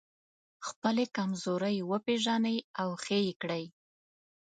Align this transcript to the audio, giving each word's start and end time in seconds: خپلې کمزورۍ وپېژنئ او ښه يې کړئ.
خپلې 0.67 1.03
کمزورۍ 1.17 1.77
وپېژنئ 1.91 2.57
او 2.81 2.89
ښه 3.03 3.17
يې 3.25 3.33
کړئ. 3.41 3.63